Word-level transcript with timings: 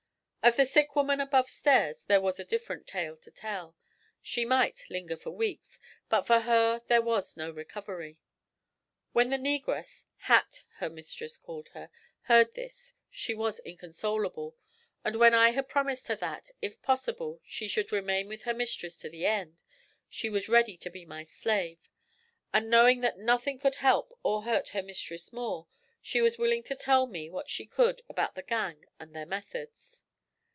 Of 0.43 0.55
the 0.55 0.65
sick 0.65 0.95
woman 0.95 1.19
above 1.21 1.51
stairs 1.51 2.03
there 2.05 2.19
was 2.19 2.39
a 2.39 2.43
different 2.43 2.87
tale 2.87 3.15
to 3.15 3.29
tell. 3.29 3.75
She 4.23 4.43
might 4.43 4.83
linger 4.89 5.15
for 5.15 5.29
weeks, 5.29 5.79
but 6.09 6.23
for 6.23 6.39
her 6.39 6.81
there 6.87 7.03
was 7.03 7.37
no 7.37 7.51
recovery. 7.51 8.17
When 9.11 9.29
the 9.29 9.37
negress 9.37 10.03
Hat, 10.21 10.63
her 10.77 10.89
mistress 10.89 11.37
called 11.37 11.67
her 11.69 11.91
heard 12.21 12.55
this 12.55 12.95
she 13.11 13.35
was 13.35 13.59
inconsolable, 13.59 14.57
and 15.05 15.17
when 15.19 15.35
I 15.35 15.51
had 15.51 15.69
promised 15.69 16.07
her 16.07 16.15
that, 16.15 16.49
if 16.59 16.81
possible, 16.81 17.39
she 17.45 17.67
should 17.67 17.91
remain 17.91 18.27
with 18.27 18.41
her 18.41 18.53
mistress 18.55 18.97
to 18.97 19.09
the 19.09 19.27
end, 19.27 19.61
she 20.09 20.27
was 20.27 20.49
ready 20.49 20.75
to 20.75 20.89
be 20.89 21.05
my 21.05 21.23
slave; 21.23 21.77
and 22.51 22.67
knowing 22.67 23.01
that 23.01 23.19
nothing 23.19 23.59
could 23.59 23.75
help 23.75 24.11
or 24.23 24.41
hurt 24.41 24.69
her 24.69 24.81
mistress 24.81 25.31
more, 25.31 25.67
she 26.01 26.19
was 26.19 26.39
willing 26.39 26.63
to 26.63 26.75
tell 26.75 27.05
me 27.05 27.29
what 27.29 27.47
she 27.47 27.67
could 27.67 28.01
about 28.09 28.33
the 28.33 28.41
gang 28.41 28.85
and 28.99 29.15
their 29.15 29.27
methods. 29.27 30.03